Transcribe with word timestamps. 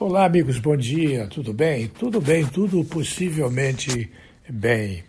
Olá, 0.00 0.26
amigos, 0.26 0.60
bom 0.60 0.76
dia, 0.76 1.26
tudo 1.26 1.52
bem? 1.52 1.88
Tudo 1.88 2.20
bem, 2.20 2.46
tudo 2.46 2.84
possivelmente 2.84 4.08
bem. 4.48 5.02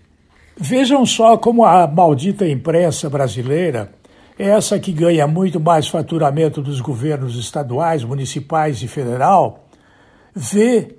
Vejam 0.58 1.06
só 1.06 1.38
como 1.38 1.64
a 1.64 1.86
maldita 1.86 2.48
imprensa 2.48 3.08
brasileira, 3.08 3.94
essa 4.36 4.80
que 4.80 4.92
ganha 4.92 5.28
muito 5.28 5.60
mais 5.60 5.88
faturamento 5.88 6.60
dos 6.60 6.82
governos 6.82 7.36
estaduais, 7.36 8.04
municipais 8.04 8.82
e 8.82 8.88
federal, 8.88 9.64
vê 10.34 10.96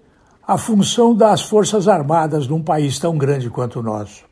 a 0.47 0.57
função 0.57 1.13
das 1.13 1.43
Forças 1.43 1.89
Armadas 1.89 2.47
num 2.47 2.63
país 2.63 2.97
tão 2.97 3.19
grande 3.19 3.51
quanto 3.51 3.81
o 3.81 3.83
nosso. 3.83 4.25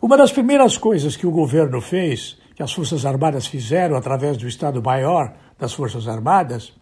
Uma 0.00 0.16
das 0.16 0.30
primeiras 0.30 0.78
coisas 0.78 1.16
que 1.16 1.26
o 1.26 1.32
governo 1.32 1.80
fez, 1.80 2.38
que 2.54 2.62
as 2.62 2.72
Forças 2.72 3.04
Armadas 3.04 3.44
fizeram 3.44 3.96
através 3.96 4.36
do 4.36 4.46
Estado-Maior 4.46 5.34
das 5.58 5.72
Forças 5.72 6.06
Armadas, 6.06 6.72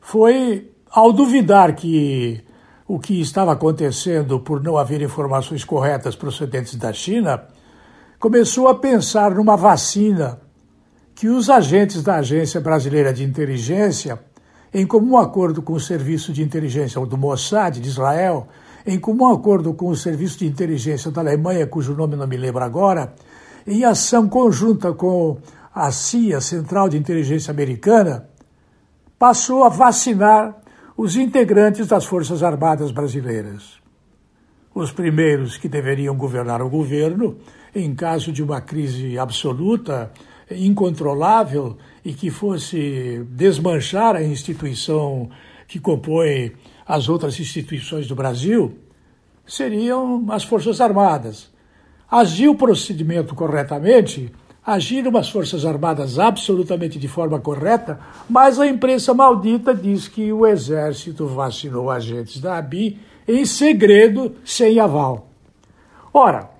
foi 0.00 0.72
ao 0.90 1.12
duvidar 1.12 1.74
que 1.74 2.42
o 2.86 2.98
que 2.98 3.20
estava 3.20 3.52
acontecendo 3.52 4.40
por 4.40 4.62
não 4.62 4.78
haver 4.78 5.02
informações 5.02 5.62
corretas 5.62 6.16
procedentes 6.16 6.74
da 6.76 6.90
China, 6.90 7.44
começou 8.18 8.66
a 8.66 8.74
pensar 8.74 9.34
numa 9.34 9.56
vacina 9.56 10.40
que 11.14 11.28
os 11.28 11.50
agentes 11.50 12.02
da 12.02 12.16
Agência 12.16 12.60
Brasileira 12.60 13.12
de 13.12 13.24
Inteligência, 13.24 14.18
em 14.72 14.86
comum 14.86 15.18
acordo 15.18 15.60
com 15.60 15.74
o 15.74 15.80
Serviço 15.80 16.32
de 16.32 16.42
Inteligência 16.42 17.04
do 17.04 17.18
Mossad 17.18 17.78
de 17.78 17.88
Israel, 17.88 18.48
em 18.86 18.98
comum 18.98 19.26
acordo 19.26 19.74
com 19.74 19.88
o 19.88 19.96
Serviço 19.96 20.38
de 20.38 20.46
Inteligência 20.46 21.10
da 21.10 21.20
Alemanha, 21.20 21.66
cujo 21.66 21.94
nome 21.94 22.16
não 22.16 22.26
me 22.26 22.36
lembro 22.38 22.64
agora, 22.64 23.12
em 23.66 23.84
ação 23.84 24.28
conjunta 24.28 24.94
com 24.94 25.36
a 25.74 25.90
CIA, 25.90 26.40
Central 26.40 26.88
de 26.88 26.96
Inteligência 26.96 27.50
Americana, 27.50 28.28
passou 29.18 29.64
a 29.64 29.68
vacinar 29.68 30.56
os 30.98 31.14
integrantes 31.14 31.86
das 31.86 32.04
Forças 32.04 32.42
Armadas 32.42 32.90
Brasileiras. 32.90 33.78
Os 34.74 34.90
primeiros 34.90 35.56
que 35.56 35.68
deveriam 35.68 36.16
governar 36.16 36.60
o 36.60 36.68
governo 36.68 37.38
em 37.72 37.94
caso 37.94 38.32
de 38.32 38.42
uma 38.42 38.60
crise 38.60 39.16
absoluta, 39.16 40.10
incontrolável 40.50 41.78
e 42.04 42.12
que 42.12 42.30
fosse 42.30 43.24
desmanchar 43.30 44.16
a 44.16 44.24
instituição 44.24 45.30
que 45.68 45.78
compõe 45.78 46.54
as 46.84 47.08
outras 47.08 47.38
instituições 47.38 48.08
do 48.08 48.16
Brasil, 48.16 48.76
seriam 49.46 50.26
as 50.30 50.42
Forças 50.42 50.80
Armadas. 50.80 51.48
Agiu 52.10 52.50
o 52.50 52.56
procedimento 52.56 53.36
corretamente, 53.36 54.32
agiram 54.68 55.16
as 55.16 55.30
Forças 55.30 55.64
Armadas 55.64 56.18
absolutamente 56.18 56.98
de 56.98 57.08
forma 57.08 57.40
correta, 57.40 57.98
mas 58.28 58.60
a 58.60 58.66
imprensa 58.66 59.14
maldita 59.14 59.74
diz 59.74 60.06
que 60.08 60.30
o 60.30 60.46
Exército 60.46 61.26
vacinou 61.26 61.90
agentes 61.90 62.38
da 62.38 62.58
ABI 62.58 63.00
em 63.26 63.46
segredo, 63.46 64.36
sem 64.44 64.78
aval. 64.78 65.28
Ora, 66.12 66.50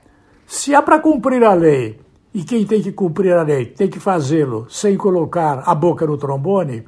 se 0.47 0.75
é 0.75 0.81
para 0.81 0.99
cumprir 0.99 1.45
a 1.45 1.53
lei, 1.53 2.01
e 2.33 2.43
quem 2.45 2.65
tem 2.65 2.81
que 2.81 2.93
cumprir 2.93 3.35
a 3.35 3.43
lei 3.43 3.67
tem 3.67 3.89
que 3.89 4.01
fazê-lo 4.01 4.67
sem 4.71 4.97
colocar 4.97 5.63
a 5.67 5.75
boca 5.75 6.07
no 6.07 6.17
trombone, 6.17 6.85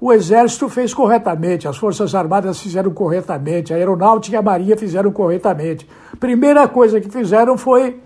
o 0.00 0.12
Exército 0.12 0.68
fez 0.68 0.92
corretamente, 0.92 1.68
as 1.68 1.76
Forças 1.76 2.12
Armadas 2.12 2.58
fizeram 2.58 2.90
corretamente, 2.90 3.72
a 3.72 3.76
Aeronáutica 3.76 4.34
e 4.34 4.38
a 4.38 4.42
Marinha 4.42 4.76
fizeram 4.76 5.12
corretamente. 5.12 5.88
Primeira 6.18 6.66
coisa 6.66 7.00
que 7.00 7.08
fizeram 7.08 7.56
foi 7.56 8.00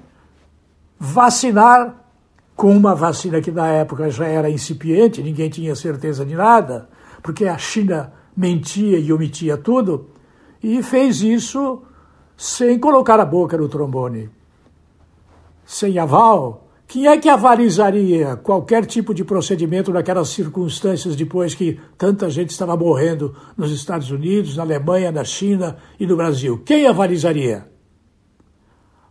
vacinar 0.98 1.99
com 2.60 2.76
uma 2.76 2.94
vacina 2.94 3.40
que 3.40 3.50
na 3.50 3.68
época 3.68 4.10
já 4.10 4.26
era 4.26 4.50
incipiente, 4.50 5.22
ninguém 5.22 5.48
tinha 5.48 5.74
certeza 5.74 6.26
de 6.26 6.36
nada, 6.36 6.90
porque 7.22 7.46
a 7.46 7.56
China 7.56 8.12
mentia 8.36 8.98
e 8.98 9.10
omitia 9.10 9.56
tudo, 9.56 10.10
e 10.62 10.82
fez 10.82 11.22
isso 11.22 11.80
sem 12.36 12.78
colocar 12.78 13.18
a 13.18 13.24
boca 13.24 13.56
no 13.56 13.66
trombone. 13.66 14.28
Sem 15.64 15.98
aval, 15.98 16.68
quem 16.86 17.06
é 17.06 17.16
que 17.16 17.30
avalizaria 17.30 18.36
qualquer 18.36 18.84
tipo 18.84 19.14
de 19.14 19.24
procedimento 19.24 19.90
naquelas 19.90 20.28
circunstâncias 20.28 21.16
depois 21.16 21.54
que 21.54 21.80
tanta 21.96 22.28
gente 22.28 22.50
estava 22.50 22.76
morrendo 22.76 23.34
nos 23.56 23.72
Estados 23.72 24.10
Unidos, 24.10 24.58
na 24.58 24.64
Alemanha, 24.64 25.10
na 25.10 25.24
China 25.24 25.78
e 25.98 26.06
no 26.06 26.14
Brasil? 26.14 26.60
Quem 26.62 26.86
avalizaria? 26.86 27.66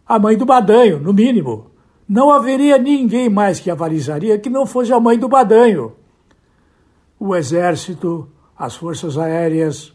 A 0.06 0.20
mãe 0.20 0.38
do 0.38 0.46
Badanho, 0.46 1.00
no 1.00 1.12
mínimo 1.12 1.69
não 2.10 2.32
haveria 2.32 2.80
ninguém 2.80 3.30
mais 3.30 3.60
que 3.60 3.70
avalizaria 3.70 4.40
que 4.40 4.50
não 4.50 4.66
fosse 4.66 4.92
a 4.92 5.00
mãe 5.00 5.20
do 5.20 5.30
Badanho. 5.30 5.94
O 7.20 7.36
Exército, 7.36 8.28
as 8.58 8.76
Forças 8.76 9.16
Aéreas, 9.16 9.94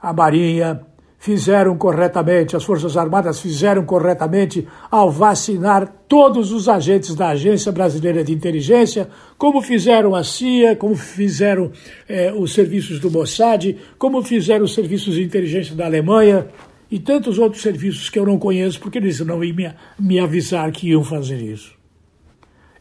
a 0.00 0.14
Marinha 0.14 0.86
fizeram 1.18 1.76
corretamente, 1.76 2.56
as 2.56 2.64
Forças 2.64 2.96
Armadas 2.96 3.38
fizeram 3.38 3.84
corretamente 3.84 4.66
ao 4.90 5.10
vacinar 5.10 5.86
todos 6.08 6.50
os 6.50 6.68
agentes 6.68 7.14
da 7.14 7.28
Agência 7.28 7.70
Brasileira 7.70 8.24
de 8.24 8.32
Inteligência, 8.32 9.08
como 9.36 9.60
fizeram 9.60 10.14
a 10.14 10.24
CIA, 10.24 10.74
como 10.74 10.96
fizeram 10.96 11.70
eh, 12.08 12.32
os 12.36 12.54
serviços 12.54 12.98
do 12.98 13.10
Mossad, 13.10 13.76
como 13.98 14.22
fizeram 14.22 14.64
os 14.64 14.74
serviços 14.74 15.14
de 15.14 15.22
inteligência 15.22 15.76
da 15.76 15.84
Alemanha, 15.84 16.48
e 16.92 16.98
tantos 16.98 17.38
outros 17.38 17.62
serviços 17.62 18.10
que 18.10 18.18
eu 18.18 18.26
não 18.26 18.38
conheço, 18.38 18.78
porque 18.78 18.98
eles 18.98 19.18
não 19.20 19.42
iam 19.42 19.56
me, 19.56 19.74
me 19.98 20.20
avisar 20.20 20.70
que 20.70 20.90
iam 20.90 21.02
fazer 21.02 21.40
isso. 21.40 21.74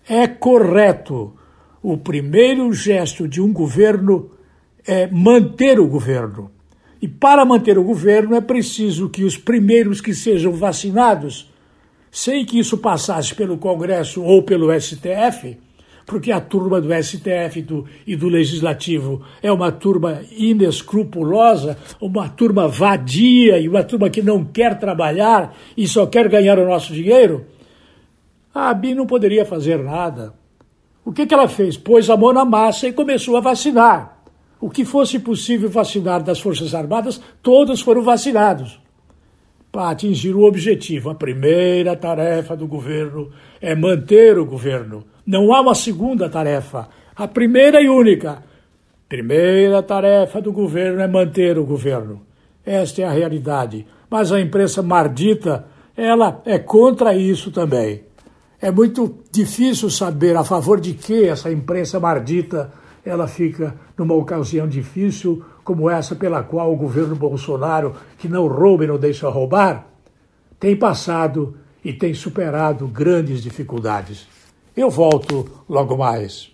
É 0.06 0.28
correto. 0.28 1.34
O 1.82 1.96
primeiro 1.96 2.74
gesto 2.74 3.26
de 3.26 3.40
um 3.40 3.54
governo 3.54 4.32
é 4.86 5.08
manter 5.08 5.80
o 5.80 5.88
governo. 5.88 6.52
E 7.02 7.08
para 7.08 7.46
manter 7.46 7.78
o 7.78 7.86
governo 7.86 8.36
é 8.36 8.42
preciso 8.42 9.10
que 9.10 9.24
os 9.24 9.38
primeiros 9.38 10.02
que 10.02 10.14
sejam 10.14 10.52
vacinados, 10.52 11.50
sem 12.12 12.46
que 12.46 12.60
isso 12.60 12.80
passasse 12.80 13.34
pelo 13.34 13.58
Congresso 13.58 14.22
ou 14.22 14.44
pelo 14.44 14.78
STF, 14.78 15.58
porque 16.06 16.32
a 16.32 16.40
turma 16.40 16.80
do 16.82 16.90
STF 16.94 17.62
do, 17.62 17.86
e 18.06 18.16
do 18.16 18.28
Legislativo 18.28 19.22
é 19.42 19.52
uma 19.52 19.72
turma 19.72 20.22
inescrupulosa, 20.32 21.78
uma 22.00 22.30
turma 22.30 22.68
vadia 22.68 23.60
e 23.60 23.68
uma 23.68 23.84
turma 23.84 24.10
que 24.10 24.22
não 24.22 24.44
quer 24.44 24.78
trabalhar 24.80 25.56
e 25.76 25.88
só 25.88 26.06
quer 26.06 26.28
ganhar 26.28 26.60
o 26.60 26.68
nosso 26.68 26.94
dinheiro, 26.94 27.46
a 28.54 28.70
ABI 28.70 28.94
não 28.94 29.06
poderia 29.06 29.46
fazer 29.46 29.82
nada. 29.82 30.34
O 31.04 31.12
que, 31.12 31.26
que 31.26 31.34
ela 31.34 31.48
fez? 31.48 31.78
Pôs 31.78 32.10
a 32.10 32.18
mão 32.18 32.34
na 32.34 32.46
massa 32.46 32.88
e 32.88 32.94
começou 32.94 33.38
a 33.38 33.42
vacinar. 33.42 34.22
O 34.60 34.70
que 34.70 34.86
fosse 34.86 35.18
possível 35.18 35.70
vacinar 35.70 36.22
das 36.22 36.40
Forças 36.40 36.76
Armadas, 36.76 37.20
todos 37.42 37.82
foram 37.82 38.04
vacinados 38.04 38.80
para 39.72 39.90
atingir 39.90 40.36
o 40.36 40.44
objetivo. 40.44 41.10
A 41.10 41.16
primeira 41.16 41.96
tarefa 41.96 42.56
do 42.56 42.68
governo 42.68 43.30
é 43.62 43.74
manter 43.74 44.38
o 44.38 44.46
governo. 44.46 45.06
Não 45.26 45.54
há 45.54 45.62
uma 45.62 45.76
segunda 45.76 46.30
tarefa. 46.30 46.90
A 47.16 47.28
primeira 47.28 47.82
e 47.82 47.88
única. 47.88 48.44
Primeira 49.08 49.82
tarefa 49.82 50.42
do 50.42 50.52
governo 50.52 51.02
é 51.02 51.08
manter 51.08 51.58
o 51.58 51.66
governo. 51.66 52.22
Esta 52.66 53.02
é 53.02 53.06
a 53.06 53.12
realidade. 53.12 53.86
Mas 54.10 54.32
a 54.32 54.42
imprensa 54.42 54.82
mardita, 54.82 55.66
ela 55.96 56.42
é 56.46 56.60
contra 56.60 57.16
isso 57.16 57.52
também. 57.52 58.04
É 58.62 58.70
muito 58.70 59.20
difícil 59.32 59.90
saber 59.90 60.36
a 60.36 60.44
favor 60.44 60.80
de 60.80 60.94
que 60.94 61.26
essa 61.26 61.52
imprensa 61.52 62.00
mardita 62.00 62.72
ela 63.04 63.28
fica 63.28 63.76
numa 63.98 64.14
ocasião 64.14 64.68
difícil 64.68 65.44
como 65.64 65.90
essa 65.90 66.16
pela 66.16 66.44
qual 66.44 66.72
o 66.72 66.78
governo 66.78 67.16
Bolsonaro, 67.16 67.96
que 68.18 68.28
não 68.28 68.48
rouba 68.48 68.84
e 68.84 68.88
não 68.88 68.98
deixa 68.98 69.30
roubar, 69.30 69.88
tem 70.60 70.76
passado 70.76 71.58
e 71.84 71.92
tem 71.92 72.14
superado 72.14 72.88
grandes 72.88 73.42
dificuldades. 73.42 74.28
Eu 74.76 74.90
volto 74.90 75.50
logo 75.68 75.98
mais. 75.98 76.50